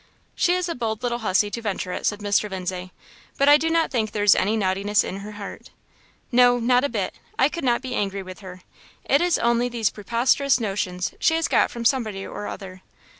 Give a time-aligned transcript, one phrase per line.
[0.33, 2.49] "She is a bold little hussy, to venture it," said Mr.
[2.49, 2.91] Lindsay,
[3.37, 5.69] "but I do not think there is any naughtiness in her heart."
[6.31, 7.13] "No, not a bit.
[7.37, 8.61] I could not be angry with her.
[9.05, 12.81] It is only those preposterous notions she has got from somebody or other."